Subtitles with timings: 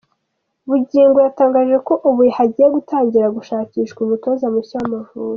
[0.69, 5.29] Bugingo yatangaje ko ubu hagiye gutangira gushakishwa umutoza mushya w’Amavubi.